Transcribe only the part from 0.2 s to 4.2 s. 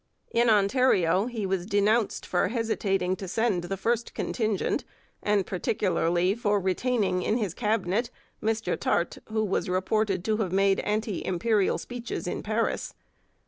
In Ontario he was denounced for hesitating to send the first